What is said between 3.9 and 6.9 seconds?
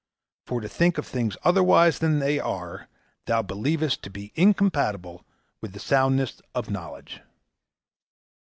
to be incompatible with the soundness of